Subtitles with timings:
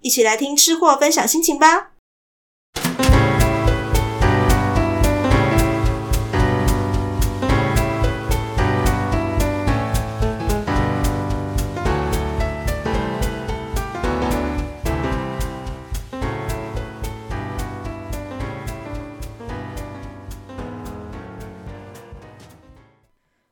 [0.00, 1.92] 一起来听吃货分享心情吧！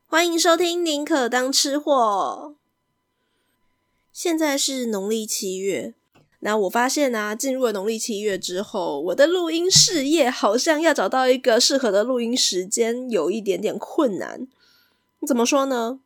[0.08, 2.54] 欢迎收听《宁可当吃货》。
[4.12, 5.94] 现在是农历七月，
[6.46, 14.46] 那我发现啊，进入了农历七月之后，我的录音事业好像要找到一个适合的录音时间，有一点点困难。
[15.26, 15.98] 怎么说呢？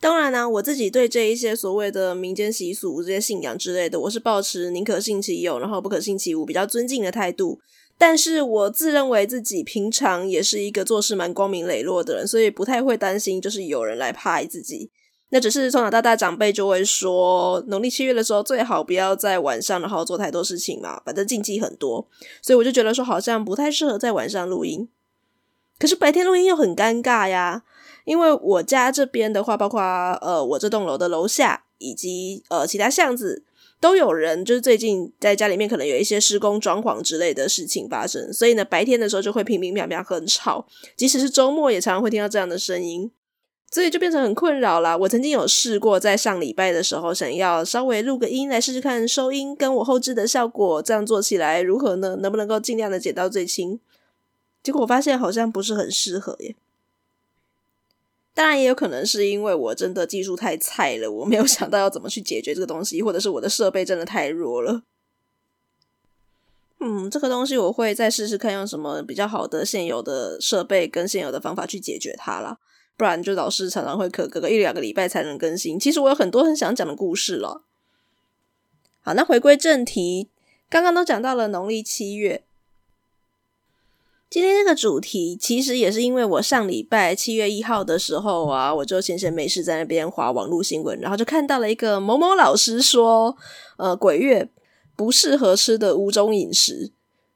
[0.00, 7.60] 当然呢、我自己对这一些所谓的民间习俗、这些信仰之类的，我是抱持宁可信其有，然后不可信其无，比较尊敬的态度。
[7.96, 14.90] 但是我自认为自己平常也是一个做事蛮光明磊落的人，所以不太会担心，就是有人来拍自己。
[15.30, 22.06] 那只是从小到大长辈就会说，农历七月的时候最好不要在晚上，然后做太多事情嘛，反正禁忌很多。
[22.42, 24.88] 所以我就觉得说，好像不太适合在晚上录音。
[25.78, 27.62] 可是白天录音又很尴尬呀，
[28.04, 33.44] 因为我家这边的话，包括呃我这栋楼的楼下以及呃其他巷子。
[33.82, 40.66] 都有人，就是最近在家里面可能有一些施工装潢之类的事情发生，所以呢，白天的时候就会乒乒乓乓很吵，
[40.96, 43.10] 即使是周末也常常会听到这样的声音，
[43.70, 44.96] 所以就变成很困扰啦。
[44.96, 52.16] 我曾经有试过在上礼拜的时候，想要稍微录个音来试试看收音跟我后置的效果，这样做起来如何呢？
[52.16, 53.78] 能不能够尽量的减到最轻？
[54.62, 56.56] 结果我发现好像不是很适合耶。
[58.34, 64.82] 当然也有可能是因为我真的技术太菜了，我没有想到要怎么去解决这个东西，或者是我的设备真的太弱了。
[66.80, 72.58] 嗯，这个东西我会再试试看用什么比较好的现有的设备跟现有的方法去解决它啦。
[73.00, 75.80] 不然就老是常常会隔隔个一两个礼拜才能更新。
[75.80, 77.62] 其实我有很多很想讲的故事了。
[79.00, 80.28] 好，那回归正题，
[80.68, 82.44] 刚刚都讲到了农历七月。
[84.28, 93.34] 今天这个主题其实也是因为我上礼拜七月一号的时候啊，我就闲闲没事在那边划网络新闻，然后就看到了一个某某老师说，
[93.78, 94.50] 呃，鬼月
[94.94, 96.92] 不适合吃的五种饮食。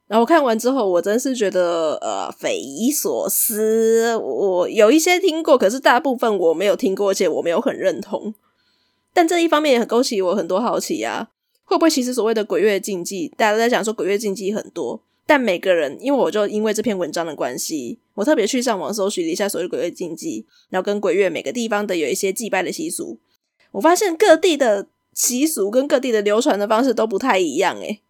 [0.06, 4.15] 然后看完之后，我真是觉得呃匪夷所思。
[4.16, 8.34] 我有一些听过，可是大部分我没有听过，而且我没有很认同。
[9.12, 11.31] 但这一方面也很勾起我很多好奇啊，
[11.64, 15.00] 会不会其实所谓的鬼月禁忌，大家都在讲说鬼月禁忌很多。
[15.26, 23.19] 但每个人，因为我就因为这篇文章的关系，我特别去上网搜寻了一下所谓鬼月禁忌，然后跟鬼月每个地方的有一些祭拜的习俗，
[23.72, 28.03] 我发现各地的习俗跟各地的流传的方式都不太一样，诶，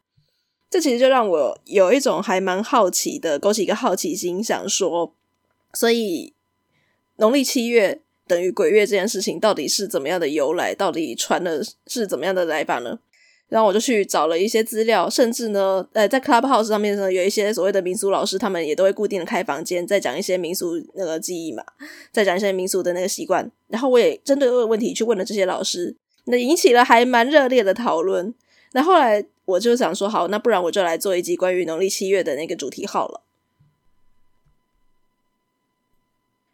[0.74, 5.14] 这其实就让我有一种还蛮好奇的，勾起一个好奇心，想说，
[5.72, 6.32] 所以
[7.18, 10.74] 农历七月等于鬼月这件事情到底是怎么样的由来？
[10.74, 12.98] 到底传的是怎么样的来法呢？
[13.48, 21.62] 然后我就去找了一些资料，甚至呢，呃，在 Clubhouse 上面呢，有一些所谓的民俗老师，他们也都会固定的开房间，在讲一些民俗那个记忆嘛，
[22.10, 23.48] 在讲一些民俗的那个习惯。
[23.68, 28.34] 然后我也针对这个问题去问了这些老师，那引起了还蛮热烈的讨论。
[28.72, 33.20] 那后来我就想说，好，那不然我就来做一集关于农历七月的那个主题好了。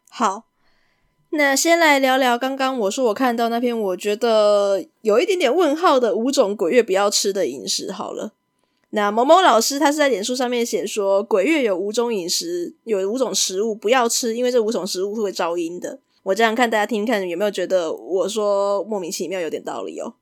[0.09, 0.45] 好。
[1.33, 8.33] 那先来聊聊刚刚我说我看到那篇我觉得有一点点问号的五种鬼月不要吃的饮食好了。
[8.89, 15.99] 那某某老师他是在脸书上面写说，鬼月有五种饮食，有五种食物不要吃，因为这五种食物会招阴的。
[16.23, 20.15] 我这样看大家听听看有没有觉得我说莫名其妙有点道理哦？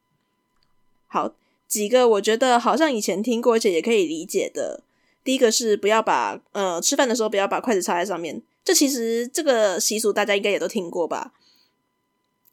[1.08, 1.34] 好，
[1.70, 4.84] 几个我觉得好像以前听过而且也可以理解的。
[5.24, 8.42] 第一个是不要把呃吃饭的时候不要把筷子插在上面。
[8.66, 11.34] 这其实这个习俗大家应该也都听过吧，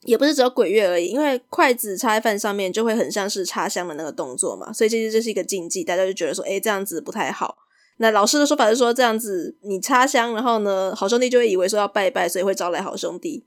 [0.02, 7.58] 也不是只有鬼月而已，因为筷子插在饭上面就会很像是插香的那个动作嘛，所以其实这是一个禁忌，大家就觉得说，诶，这样子不太好。
[7.98, 13.42] 那老师的说法是说，这样子你插香，然后呢，好兄弟就会以为说要拜拜，所以会招来好兄弟。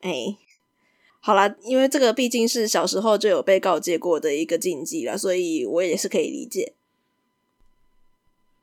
[0.00, 0.36] 哎，
[1.20, 6.72] 好啦，因为这个毕竟是小时候就有被告诫过的一个禁忌啦，所以我也是可以理解。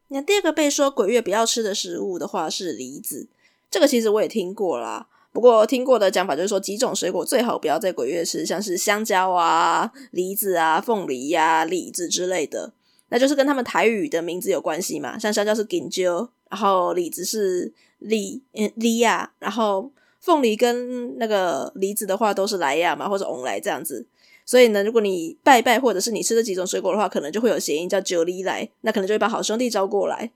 [0.07, 3.27] 那第二个被说鬼月不要吃的食物的话是梨子，
[3.69, 5.07] 这个其实我也听过啦。
[5.33, 12.71] 不过听过的讲法就是说，几种水果最好不要在鬼月吃，像是香蕉啊、梨子啊、凤梨呀、啊、李子之类的，
[13.09, 15.19] 那就是跟他们台语的名字有关系嘛。
[15.19, 19.91] 像香蕉是金蕉，然后李子是李嗯李亚，然后
[20.25, 24.07] 凤梨跟那个梨子的话都是莱亚嘛，或者翁来这样子。
[24.43, 30.31] 所以呢，如果你拜拜或者是你吃这几种水果的话，可能就会有谐音叫九梨来，那可能就会把好兄弟招过来。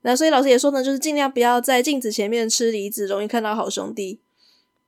[0.00, 4.18] 那所以老师也说呢，就是尽量不要在镜子前面吃梨子，容易看到好兄弟。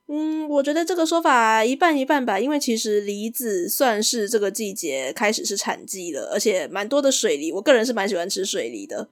[0.08, 9.08] 嗯，我觉得这个说法一半一半吧，因为其实梨子算是这个季节开始是产季了，而且蛮多的水梨，我个人是蛮喜欢吃水梨的。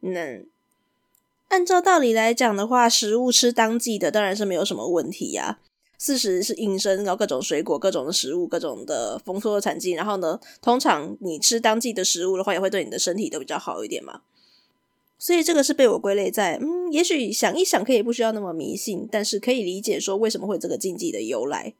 [0.00, 0.40] 那
[1.48, 5.58] 按照道理来讲的话，食物吃当季的当然是没有什么问题呀。
[5.98, 14.20] 四时是应生，然后各种水果、各种的食物、各种的丰收的产季，然后呢，通常你吃当季的食物的话，也会对你的身体都比较好一点嘛。
[15.18, 21.72] 所以这个是被我归类在，嗯，也许想一想可以不需要那么迷信，但是可以理解说为什么会这个禁忌的由来。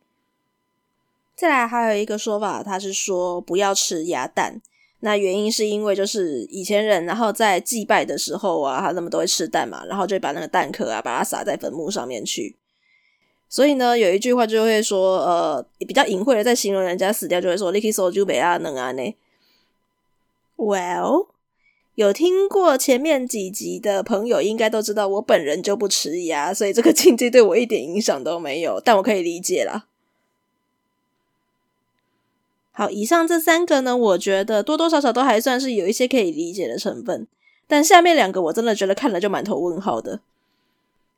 [1.35, 4.63] 再来还有一个说法，他是说不要吃鸭蛋，
[5.01, 12.57] 那原因是因为就是以前人然后在祭拜的时候啊，他们都会吃蛋嘛，然后就把那个蛋壳啊，把它撒在坟墓上面去。
[13.49, 19.15] 所以呢，有一句话就会说，呃，比较隐晦的在形容人家死掉，就会说 “Liki so ju be a 能啊呢”。
[20.57, 21.29] Well。
[21.95, 28.79] 有听过前面几集的朋友，应该都知道我本人就不吃鸭，所以这个禁忌对我一点影响都没有。
[28.85, 29.87] 但我可以理解啦。
[32.79, 37.27] 好，以上这三个呢，我觉得多多少少都还算是有一些可以理解的成分。
[37.67, 40.21] 但下面两个我真的觉得看了就满头问号的。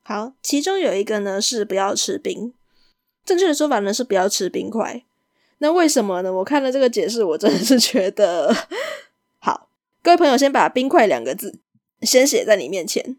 [0.05, 2.53] 好，其中有一个呢是不要吃冰，
[3.25, 5.03] 正确的说法呢是不要吃冰块。
[5.59, 6.33] 那为什么呢？
[6.33, 8.55] 我看了这个解释，我真的是觉得
[9.41, 9.69] 好。
[10.01, 11.59] 各位朋友，先把“冰块”两个字
[12.03, 13.17] 先写在你面前。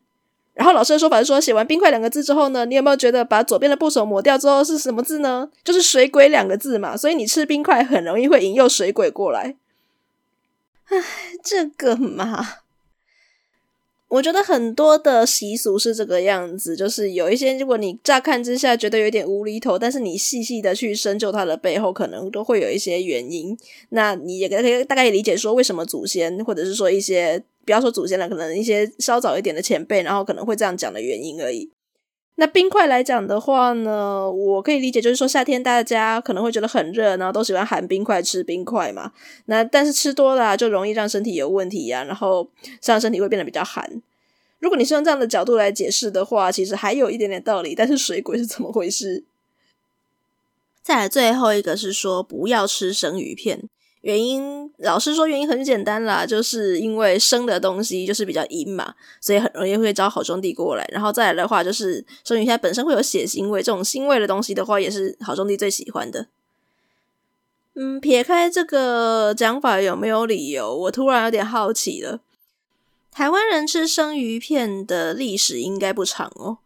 [0.60, 5.50] 然后老师的说法是说，写完“冰块”两个字之后呢，你有没有觉得把左边的部首抹掉之后是什么字呢？
[5.64, 6.98] 就是“水鬼”两个字嘛。
[6.98, 9.56] 所以你吃冰块很容易会引诱水鬼过来。
[10.90, 10.98] 唉，
[11.42, 12.46] 这个嘛。
[14.10, 23.56] 我觉得很多的习俗是这个样子，就是有一些，如果你乍看之下觉得有点无厘头，但是你细细的去深究它的背后，可能都会有一些原因。
[23.90, 31.70] 那你也可以大概理解说，为什么祖先，或者是说一些不要说祖先了，可能一些稍早一点的前辈，然后可能会这样讲的原因而已。
[32.40, 39.12] 那冰块来讲的话呢，我可以理解，就是说夏天大家可能会觉得很热，然后都喜欢含冰块吃冰块嘛。
[39.48, 42.50] 那但是吃多了，就容易让身体有问题呀，然后
[42.86, 44.02] 让身体会变得比较寒。
[44.60, 47.76] 如果你是用这样的角度来解释的话，其实还有一点点道理。
[47.76, 49.26] 但是水鬼是怎么回事？
[50.82, 53.68] 再来最后一个是说不要吃生鱼片。
[54.02, 60.88] 原因，老师说原因很简单啦，就是因为生的东西就是比较阴嘛，所以很容易会招好兄弟过来。
[60.92, 66.28] 然后再来的话，就是生鱼片本身会有血腥味，这种腥味的东西的话，也是好兄弟最喜欢的。
[67.76, 70.76] 嗯，撇开这个讲法有没有理由？
[70.76, 72.22] 我突然有点好奇了。
[73.12, 76.60] 台湾人吃生鱼片的历史应该不长哦。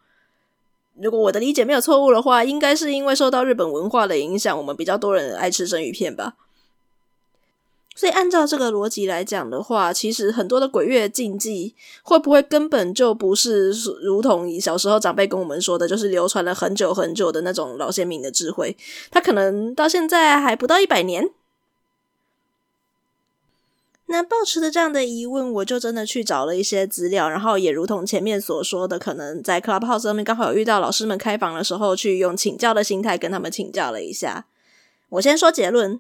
[0.96, 6.36] 如果我的理解没有错误的话，应该是因为受到日本文化的影响，我们比较多人爱吃生鱼片吧。
[7.96, 13.72] 所以按照这个逻辑来讲的话，其实很多的鬼月禁忌会不会根本就不是
[14.02, 18.76] 如同小时候长辈跟我们说的，就是流传了很久很久的那种老先民的智慧？
[19.12, 21.30] 他可能到现在还不到一百年。
[24.08, 34.46] 那抱持着这样的疑问，我就真的去找了一些资料，然后也如同前面所说的，可能在 Clubhouse 上面刚好有遇到老师们开房的时候，去用请教的心态跟他们请教了一下。
[35.10, 36.00] 我先说结论。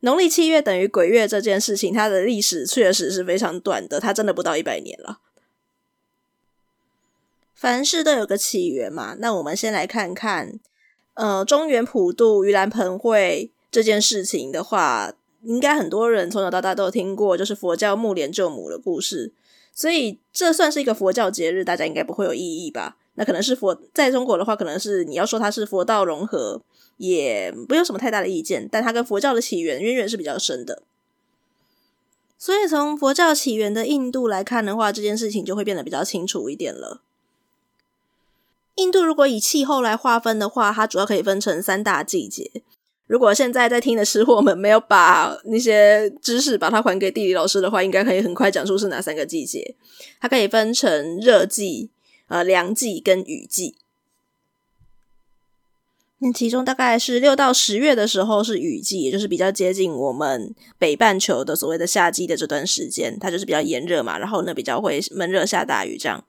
[0.00, 5.18] 农历七月等于鬼月这件事情，它的历史确实是非常短的，它真的不到一百年了。
[7.54, 10.60] 凡事都有个起源嘛，那我们先来看看，
[11.14, 15.12] 呃，中原普渡、盂兰盆会这件事情的话，
[15.42, 19.32] 应该很多人从小到大都有听过，就是佛教目连救母的故事，
[19.74, 22.96] 所以这算是一个佛教节日，大家应该不会有异议吧？
[23.18, 26.62] 那可能是佛，在中国的话，可能是你要说它是佛道融合。
[26.96, 30.82] 也没有什么太大的意见，但它跟佛教的起源渊源是比较深的。
[32.36, 37.02] 所以从佛教起源的印度来看的话，这件事情就会变得比较清楚一点了。
[38.74, 42.50] 印度如果以气候来划分的话，它主要可以分成三大季节。
[43.06, 49.76] 如果现在在听的吃货们没有把那些知识把它还给地理老师的话，应该可以很快讲出是哪三个季节。
[50.20, 51.90] 它可以分成热季、
[52.28, 53.76] 呃凉季跟雨季。
[56.20, 66.24] 那其中大概是六到十月的时候是雨季，也就是比较接近我们北半球的所谓的夏季的这段时间，它就是比较炎热嘛，然后呢比较会闷热下大雨这样。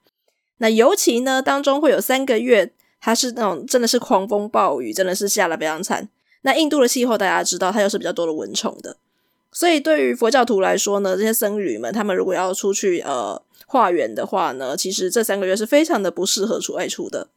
[0.59, 6.07] 那尤其呢当中会有三个月，它是那种真的是狂风暴雨，真的是下了非常惨。
[6.41, 8.95] 那印度的气候大家知道，它又是比较多的蚊虫的，
[9.51, 17.29] 所以对于佛教徒来说呢，这些僧侣们他们如果要出去呃化缘的话呢，其实这三个月是非常的不适合出外出的。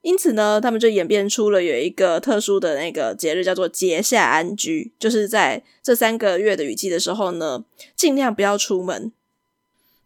[0.00, 7.64] 因此呢，他们就演变出了有一个特殊的那个节日，叫做节下安居，就是在这三个月的雨季的时候呢，
[7.94, 9.12] 尽量不要出门。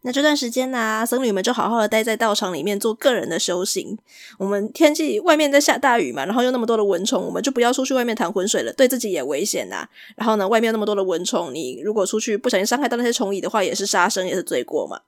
[0.07, 3.97] 那这段时间呢、僧侣们就好好的待在道场里面做个人的修行。
[4.37, 9.85] 我们天气外面在下大雨嘛，然后又那么多的蚊虫，我们就不要出去外面淌浑水了，对自己也危险呐、
[10.15, 15.01] 然后呢，外面那么多的蚊虫，你如果出去不小心伤害到那些虫蚁的话，也是杀生，也是罪过嘛。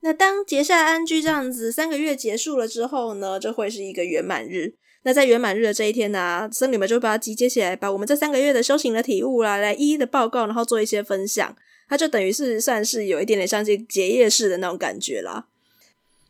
[0.00, 4.72] 那当结夏安居这样子三个月结束了之后呢，就会是一个圆满日。
[5.02, 11.54] 那在圆满日的这一天呢、僧侣们就把它集结起来，把我们这三个月的修行的体悟啦，来一一的报告，然后做一些分享。
[11.88, 15.46] 它就等于是算是有一点点像这结业式的那种感觉啦。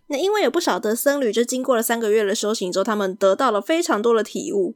[0.08, 4.74] 那因为有不少的僧侣就经过了三个月的修行之后，他们得到了非常多的体悟，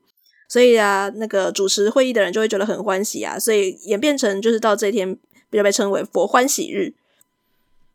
[0.48, 5.16] 所以啊，那个主持会议的人就会觉得很欢喜啊，所以演变成就是到这一天
[5.48, 6.94] 比较被称为佛欢喜日。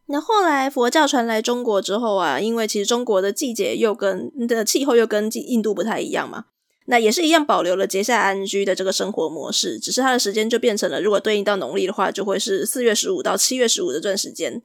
[0.05, 6.45] 那后来佛教传来中国之后啊，因为其实中国的季节又跟的气候又跟印度不太一样嘛。
[6.85, 14.61] 那也是一样保留了结夏安居的这个生活模式，只是它的时间就变成了，如果对应到农历的话，就会是四月十五到七月十五的这段时间。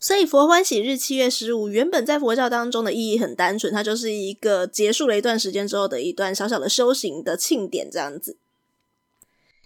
[0.00, 8.36] 所以佛欢喜日七月十五，原本在佛教当中的意义很单纯，它就是一个结束了一段时间之后的一段小小的修行的庆典这样子。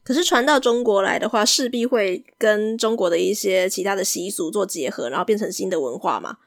[0.03, 6.39] 可是传到中国来的话，势必会跟中国的一些其他的习俗做结合，然后变成新的文化嘛。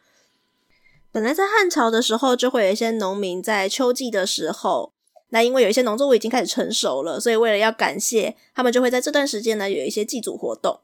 [1.16, 4.92] 本来在汉朝的时候，就会有一些农民在秋季的时候，
[5.30, 10.82] 那因为有一些农作物已经开始成熟了，所以为了要感谢他们，就会在这段时间呢有一些祭祖活动。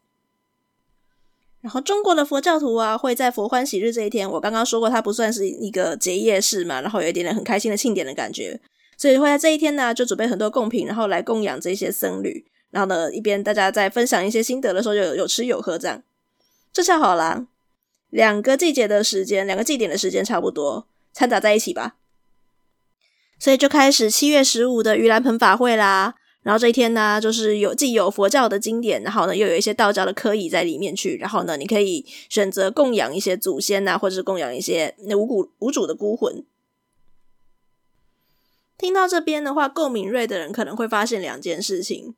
[1.59, 8.57] 然后中国的佛教徒啊，会在佛欢喜日这一天，我刚刚说过，它不算是一个结业式嘛，然后有一点点很开心的庆典的感觉，
[8.95, 12.45] 所以会在这一天呢，就准备很多贡品，然后来供养这些僧侣。
[12.69, 16.01] 然后呢，一边大家在分享一些心得的时候，就有有吃有喝这样，
[16.71, 17.47] 这下好啦。
[18.11, 21.95] 两个季节的时间，两个祭典的时间差不多掺杂在一起吧，
[23.39, 26.15] 所以就开始七月十五的盂兰盆法会啦。
[26.43, 31.15] 然后这一天呢，就是有既有佛教的经典，然后呢又有一些道教的科仪在里面去。
[31.17, 36.43] 然后呢，你可以选择供养一些祖先呐，或者是供养一些那无骨无主的孤魂。
[38.77, 42.15] 听到这边的话，够敏锐的人可能会发现两件事情：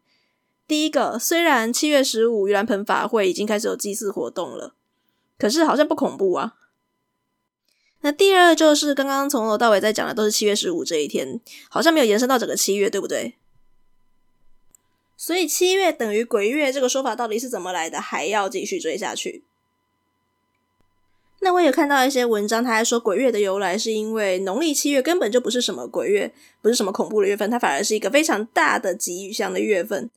[0.66, 4.74] 第一个，虽然七月十五盂兰盆法会已经开始有祭祀活动了。
[5.44, 6.54] 可是好像不恐怖啊。
[8.00, 13.36] 那第二就是刚刚从头到尾在讲的都是七月十五这一天，好像没有延伸到整个七月，对不对？
[15.18, 18.00] 所以七月等于鬼月这个说法到底是怎么来的？
[18.00, 19.44] 还要继续追下去。
[21.42, 30.10] 那我也看到一些文章，他还说鬼月的由来是因为农历七月根本就不是什么鬼月，不是什么恐怖的月份，它反而是一个非常大的吉祥的月份。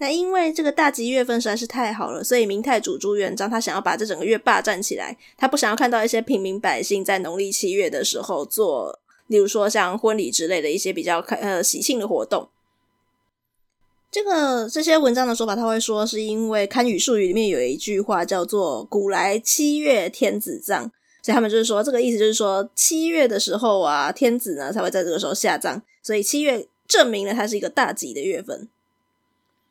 [0.00, 12.48] 那因为这个大吉月份实在是太好了，所以明太祖朱元璋他想要把这整个月霸占起来，他不想要看到一些平民百姓在农历七月的时候做，例如说像婚礼之类的一些比较呃喜庆的活动。
[14.10, 20.90] 这个这些文章的说法，他会说是因为堪舆术语里面有一句话叫做“古来七月天子葬”，
[21.22, 28.68] 所以他们就是说这个意思就是说七月的时候啊，天子呢才会在这个时候下葬，所以七月证明了它是一个大吉的月份。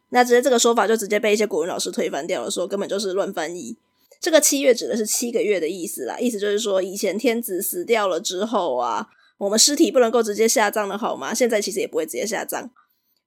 [0.09, 3.77] 那直接这个说法就直接被一些古文老师推翻掉了，说根本就是乱翻译。
[4.19, 11.33] 这个七月指的是七个月的意思啦，意思就是说以前天子死掉了之后啊，我们尸体不能够直接下葬的好吗？
[11.33, 12.69] 现在其实也不会直接下葬，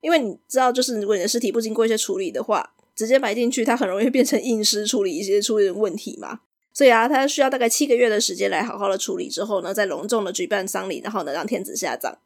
[0.00, 6.40] 因为你知道，就是如果你的尸体不经过一些处理的话，直接埋进去，它很容易变成硬尸，处理一些出现问题嘛。
[6.72, 12.18] 所以啊，它需要大概七个月的时间来好好的处理之后呢，再隆重的举办丧礼，然后呢让天子下葬。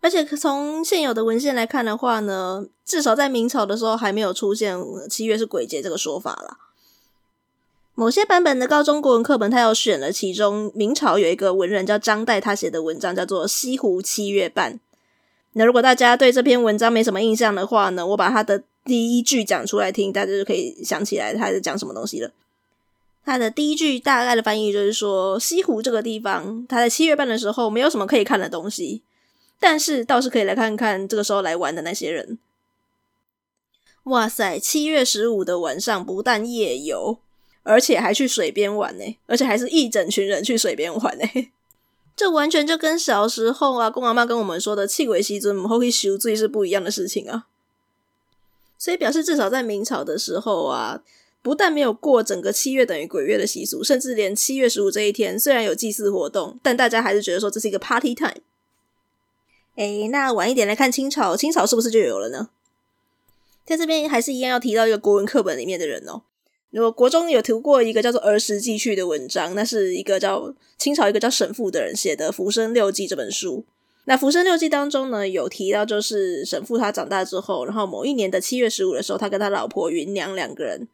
[0.00, 4.78] 而且从现有的文献来看的话呢，至少在明朝的时候还没有出现
[5.10, 6.56] 七月是鬼节这个说法啦。
[7.94, 14.74] 某些版本的高中国文课本，他又选了其中明朝有一个文人叫张岱，他写的文章叫做《西湖七月半》。
[15.54, 22.30] 那如果大家对这篇文章没什么印象的话呢，我把他的第一句讲出来听，大家就可以想起来他在讲什么东西了。
[23.24, 29.02] 他的第一句大概的翻译就是说，西湖这个地方，他在七月半的时候没有什么可以看的东西。
[29.58, 32.38] 但是倒是可以来看看这个时候来玩的那些人。
[34.04, 37.18] 哇塞，七月十五的晚上不但夜游，
[37.62, 41.24] 而且还去水边玩呢，而且还是一整群人去水边玩呢。
[42.16, 47.46] 这完全就跟小时候啊，公阿妈跟我们说的“气鬼西尊母后去修罪”是不一样的事情啊。
[48.78, 51.02] 所以表示至少在明朝的时候啊，
[51.42, 58.40] 不但没有过整个七月等于鬼月的习俗，甚至连七月十五这一天虽然有祭祀活动，但大家还是觉得说这是一个 party time。
[59.78, 62.48] 诶，那晚一点来看清朝，清朝是不是就有了呢？
[63.64, 66.22] 在这边还是一样要提到一个国文课本里面的人哦。
[66.70, 73.64] 如果国中有读过一个叫做《儿时记趣》的文章，那是一个叫清朝一个叫沈复的人写的《浮生六记》这本书。
[74.06, 80.88] 那《浮生六记》当中呢，有提到就是沈复他长大之后，然后某一年的七月十五的时候，他跟他老婆芸娘两个人。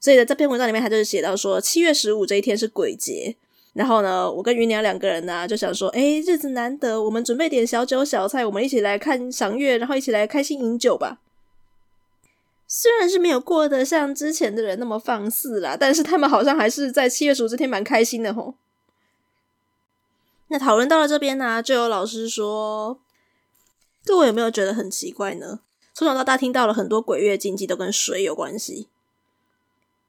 [0.00, 3.36] 所以在这篇文章里面，他就是写到说七月十五这一天是鬼节。
[3.74, 11.18] 然后呢，我跟云娘两个人呢、就想说，哎，日子难得，我们准备点小酒小菜，我们一起来看赏月，然后一起来开心饮酒吧。
[12.66, 18.54] 虽然是没有过得像之前的人那么放肆啦，但是他们好像还是在七月十五这天蛮开心的吼。
[20.48, 22.98] 那讨论到了这边呢、就有老师说，
[24.04, 25.60] 各位有没有觉得很奇怪呢？
[25.92, 28.88] 从小到大听到了很多鬼月禁忌都跟水有关系，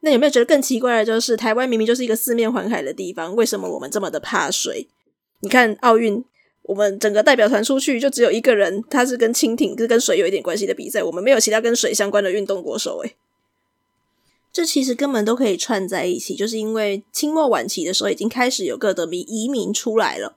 [0.05, 4.88] 那有没有觉得更奇怪的就是，台湾明明就是一个四面环海的地方，为什么我们这么的怕水？
[5.41, 6.24] 你看奥运。
[6.67, 11.03] 我们整个代表团出去就只有一个人，他是跟蜻蜓，就是跟水有一点关系的比赛。
[11.03, 13.15] 我们没有其他跟水相关的运动国手，诶，
[14.51, 20.35] 这其实根本都可以串在一起，就是因为清末晚期的时候已经开始有各的民移民出来了。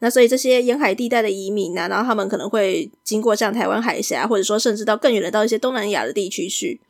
[0.00, 6.80] 那所以这些沿海地带的移民啊，然后他们可能会经过像台湾海峡，或者说甚至到更远的到一些东南亚的地区去，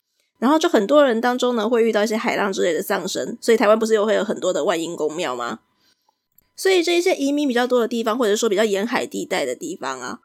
[0.42, 5.60] 然后就很多人当中呢会遇到一些海浪之类的丧生，所以台湾不是又会有很多的万应公庙吗？
[6.56, 10.18] 所以这一些移民比较多的地方，或者说比较沿海地带的地方啊，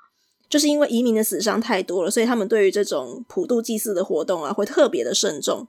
[0.49, 5.67] 就是因为移民的死伤太多了，所以他们对于这种普渡祭祀的活动啊，会特别的慎重。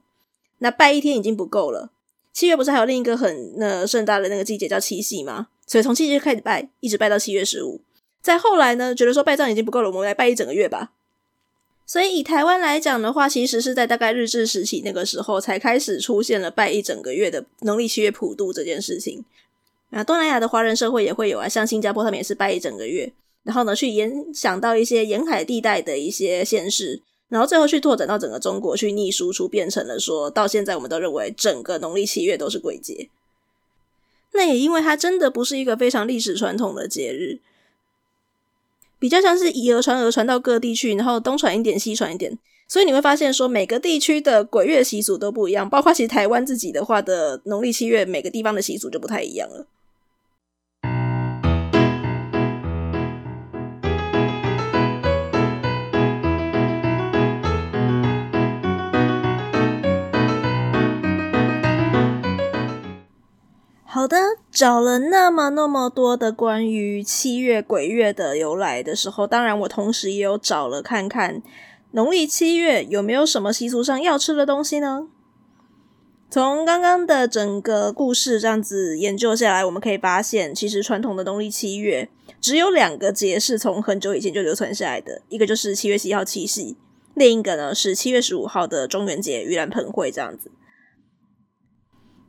[0.57, 1.91] 那拜一天已经不够了，
[2.33, 5.49] 七月不是还有另一个很那盛大的那个季节叫七夕吗？
[5.67, 7.81] 所以从七夕开始拜，一直拜到七月十五。
[8.19, 10.93] 再后来呢，觉得说拜这样已经不够了，我们来拜一整个月吧。
[11.89, 19.25] 所以以台湾来讲的话，其实是在大概日治时期那个时候，才开始出现了拜一整个月的农历七月普渡这件事情。
[19.89, 33.09] 那东南亚的华人社会也会有啊，像新加坡他们也是拜一整个月，然后呢去延想到一些沿海地带的一些县市，然后最后去拓展到整个中国去逆输出，变成了说到现在我们都认为整个农历七月都是鬼节。
[34.33, 37.39] 那也因为它真的不是一个非常历史传统的节日，
[38.99, 49.65] 比较像是以讹传讹传到各地去，然后东传一点西传一点，所以你会发现说每个地区的鬼月习俗都不一样，包括其实台湾自己的话的农历七月，每个地方的习俗就不太一样了。
[63.91, 64.17] 好的，
[64.59, 71.41] 找了那么那么多的关于七月鬼月的由来的时候，当然我同时也有找了看看
[71.91, 75.07] 农历七月有没有什么习俗上要吃的东西呢？
[76.29, 82.09] 从刚刚的整个故事这样子研究下来，我们可以发现，其实传统的农历七月
[82.41, 86.75] 只有两个节是从很久以前就流传下来的，一个就是七月七号七夕，
[87.13, 90.51] 另一个呢是七月十五号的中元节盂兰盆会这样子。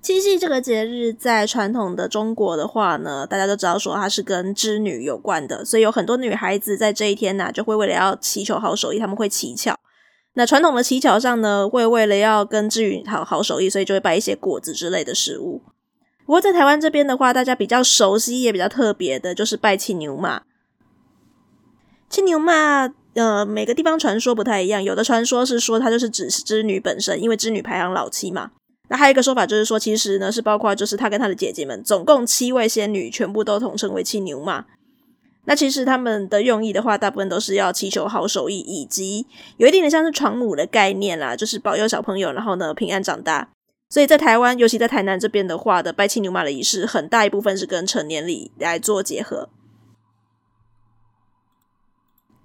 [0.02, 9.78] 七夕这个节日，在传统的中国的话呢，大家都知道说它是跟织女有关的，所以有很多女孩子在这一天呢、就会为了要祈求好手艺，他们会乞巧。
[10.34, 15.60] 那传统的乞巧上呢，会为了要跟织女讨好手艺，所以就会摆一些果子之类的食物。
[16.24, 20.42] 不过在台湾这边的话，大家比较熟悉也比较特别的，就是拜青牛嘛。
[22.08, 28.52] 青牛嘛，呃，每个地方传说不太一样，有的传说是说它就是指织女本身，因为织女排行老七嘛。
[28.90, 34.66] 那还有一个说法就是说，其实呢是包括就是他跟他的姐姐们，总共七位仙女，全部都统称为青牛妈。
[35.44, 39.24] 那其实他们的用意的话，大部分都是要祈求好手艺，以及
[39.59, 43.48] 有一点点像是床母的概念啦，就是保佑小朋友，然后呢平安长大。
[43.88, 49.48] 所以在台湾，尤其在台南这边的话的拜青牛马的仪式，很大一部分是跟成年礼来做结合。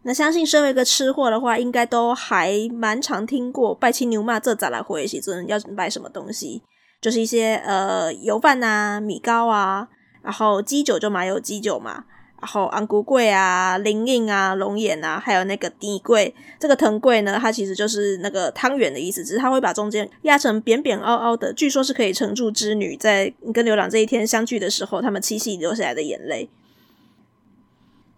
[0.07, 6.61] 那相信身为一个吃货的话，应该都还蛮常听过拜青牛妈这咋来回时阵要拜什么东西，
[7.01, 9.87] 就是一些呃油饭啊、米糕啊，
[10.21, 12.03] 然后鸡酒就麻油鸡酒嘛，
[12.39, 16.35] 然后红龟粿啊、灵应啊、龙眼啊，还有那个底贵。
[16.59, 26.47] 这个藤贵呢，它其实就是那个汤圆的意思，只是它会把中间压成扁扁凹凹的，据说是可以承住织女在跟牛郎这一天相聚的时候，他们七夕流下来的眼泪。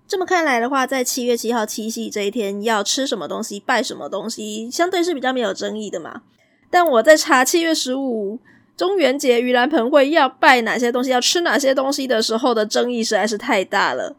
[0.07, 6.21] 这么看来的话，在七月七号七夕这一天，要吃什么东西、拜什么东西，相对是比较没有争议的嘛。
[6.71, 8.39] 但我在查七月十五
[8.77, 14.15] 中元节盂兰盆会要拜哪些东西、要吃哪些东西的时候的争议实在是太大了。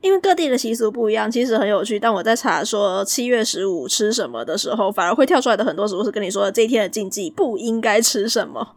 [0.00, 2.00] 因为各地的习俗不一样，其实很有趣。
[2.00, 8.76] 但我在查说七月十五吃什么的时候，反而会跳出来的很多食物是跟你说这一天的禁忌，不应该吃什么。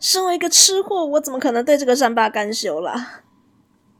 [0.00, 3.22] 身为一个吃货，我怎么可能对这个善罢甘休啦？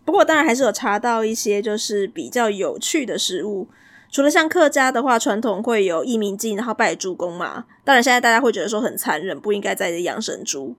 [0.05, 3.69] 不过，当然还是有查到一些就是比较有趣的食物。
[4.11, 7.65] 除了像客家的话，传统会有义民祭，然后拜猪公嘛。
[7.85, 10.77] 当然，现在大家会觉得说很残忍，不应该再养生猪。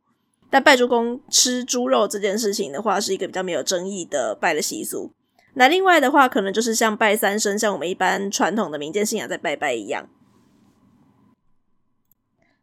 [0.52, 5.12] 但拜猪公吃猪肉这件事情的话，是一个比较没有争议的拜的习俗。
[5.56, 10.08] 那另外的话，可能就是像拜三牲，像我们一般传统的民间信仰在拜拜一样。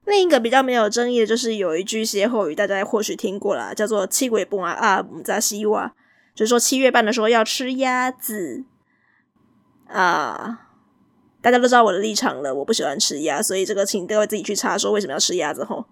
[0.04, 5.94] 另一个比较没有争议的，就是有一句歇后语，大家或许听过啦，叫做“七鬼半啊，唔扎西哇”。
[6.40, 8.64] 就是说七月半的时候要吃鸭子
[9.88, 10.68] 啊，
[11.42, 15.84] 大家都知道我的立场了，我不喜欢吃鸭，所以这个请各位自己去查说为什么要吃鸭子吼。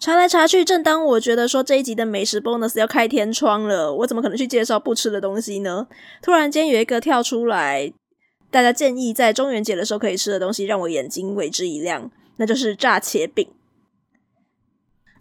[0.00, 5.86] 查来查去，正当我觉得说这一集的美食 bonus 要开天窗了，我怎么可能去介绍不吃的东西呢？
[6.20, 7.92] 突然间有一个跳出来，
[8.50, 13.48] 大家建议在中元节的时候可以吃的东西，让我眼睛为之一亮，那就是炸茄饼。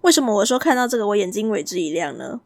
[0.01, 2.41] 为什么我说看到这个我眼睛为之一亮呢？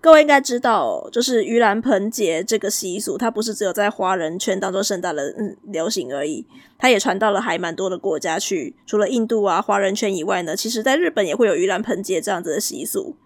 [0.00, 5.34] 各位应该知道，就是盂兰盆节这个习俗，它不是只有在华人圈当中盛大的
[5.64, 6.46] 流行而已，
[6.78, 8.76] 它也传到了还蛮多的国家去。
[8.86, 13.16] 除了印度啊华人圈以外呢，其实在日本也会有盂兰盆节这样子的习俗。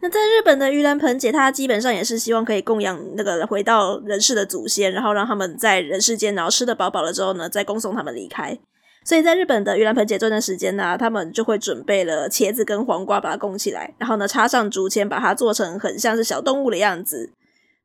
[0.00, 8.58] 那在日本的盂兰盆节，它基本上也是希望可以供养那个回到人世的祖先，然后让他们在人世间，然后吃得饱饱了之后呢，再恭送他们离开。
[9.04, 17.32] 所以在日本的盂兰盆节这段时间呢，他们就会准备了茄子跟黄瓜，把它供起来，然后呢插上竹签，把它做成很像是小动物的样子，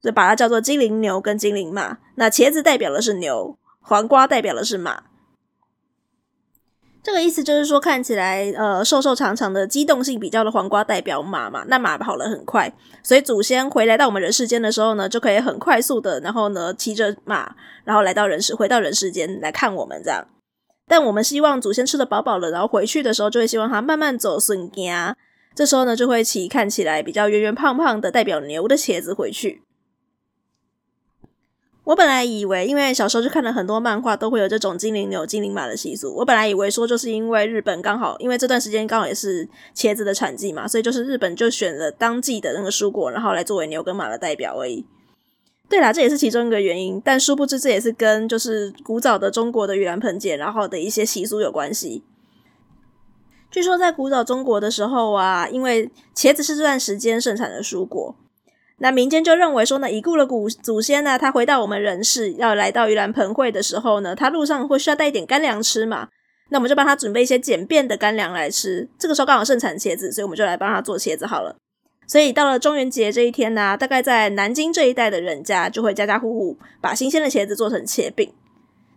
[0.02, 1.98] 就把它叫做精灵牛跟精灵马。
[2.16, 5.04] 那茄子代表的是牛，黄瓜代表的是马。
[7.02, 20.28] 这个意思就是说，看起来呃瘦瘦长长的、机动性比较的黄瓜代表马嘛，那马跑得很快，所以祖先回来到我们人世间的时候呢，就可以很快速的，然后呢骑着马，然后来到人世，回到人世间来看我们这样。
[20.88, 25.18] 但我们希望祖先吃得饱饱了，然后回去的时候就会希望他慢慢走顺家。
[25.54, 29.64] 这时候呢，就会骑看起来比较圆圆胖胖的代表牛的茄子回去。
[31.84, 36.14] 我本来以为，因为小时候就看了很多漫画，都会有这种精灵牛、精灵马的习俗。
[36.18, 44.86] 我本来以为说，就是因为日本刚好，因为这段时间刚好也是茄子的产季嘛，所以就是日本就选了当季的那个蔬果，然后来作为牛跟马的代表而已。
[45.70, 52.04] 对啦，这也是其中一个原因，但殊不知这也是跟就是古早的中国的盂兰盆节，然后的一些习俗有关系。
[53.52, 58.16] 据说在古早中国的时候啊，因为茄子是这段时间盛产的蔬果，
[58.78, 66.08] 那民间就认为说呢，已故的古祖先呢，他回到我们人世，要来到盂兰盆会的时候呢，他路上会需要带一点干粮吃嘛，
[66.50, 68.88] 那我们就帮他准备一些简便的干粮来吃。
[68.98, 71.58] 这个时候刚好盛产茄子，所以我们就来帮他做茄子好了。
[72.08, 78.34] 所以到了中元节这一天呢、大概在南京这一带的人家就会家家户户把新鲜的茄子做成茄饼。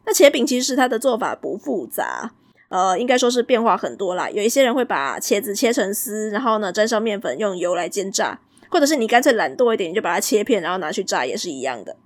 [0.07, 2.33] 那茄饼其实它的做法不复杂，
[2.69, 4.31] 呃，应该说是变化很多啦。
[4.31, 11.97] 有一些人会把茄子切成丝，然后呢沾上面粉，用油来煎炸，或者是你干脆懒惰一点，你就把它切片，然后拿去炸也是一样的。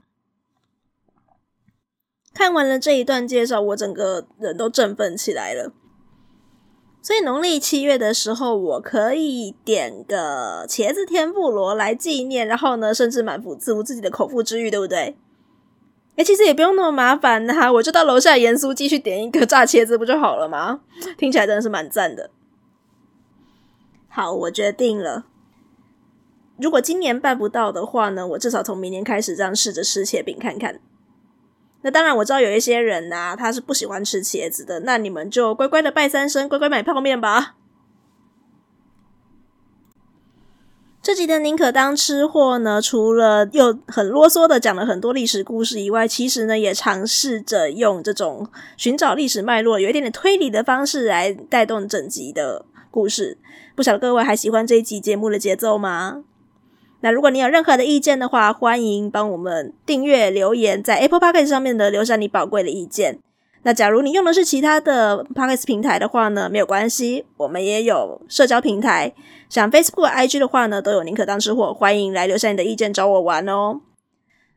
[2.32, 5.72] 看完了这一段介绍，我整个人都振奋起来了。
[7.04, 15.14] 所以农历七月的时候，我可以点个茄子天妇罗来纪念，然后呢，甚至满足自己的口腹之欲，对不对？
[16.16, 20.80] 诶，其实也不用那么麻烦哈，我就到楼下盐酥鸡去点一个炸茄子不就好了吗？
[21.18, 22.30] 听起来真的是蛮赞的。
[24.08, 25.26] 好，我决定了。
[26.56, 30.80] 如果今年办不到的话呢，我至少从明年开始这样试着吃茄饼看看。
[31.84, 34.80] 那当然，我知道有一些人呐、啊，他是不喜欢吃茄子的。
[34.80, 37.56] 那你们就乖乖的拜三生，乖乖买泡面吧。
[41.02, 53.36] 这集的宁可当吃货呢，除了又很啰嗦的讲了很多历史故事以外，其实呢，也尝试着用这种寻找历史脉络、有一点点推理的方式来带动整集的故事。
[53.76, 56.24] 不晓得各位还喜欢这一集节目的节奏吗？
[57.04, 63.18] 那如果你有任何的意见的话，欢迎帮我们订阅、留言，在 Apple Podcast 上面的留下你宝贵的意见。
[63.64, 69.12] 那假如你用的是其他的 Podcast 平台的话呢，没有关系，我们也有社交平台，
[69.50, 73.82] 像 Facebook、IG 的话呢，都有宁可当吃货，欢迎来留下你的意见找我玩哦。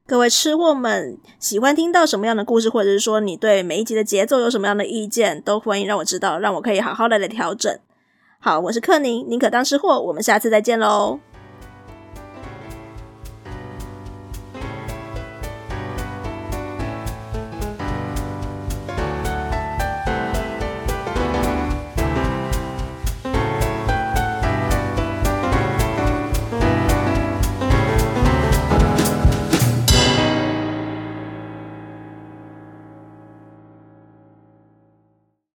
[0.05, 7.77] 各位吃货们，喜欢听到什么样的故事，或者是说你对每一集的节奏有什么样的意见，都欢迎让我知道，让我可以好好的来调整。
[8.39, 11.19] 好，我是克宁，宁可当吃货，我们下次再见喽。